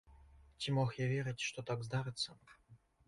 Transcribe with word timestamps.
Ці 0.61 0.71
мог 0.77 0.95
я 0.99 1.05
верыць, 1.11 1.45
што 1.49 1.65
так 1.71 1.85
здарыцца. 1.89 2.29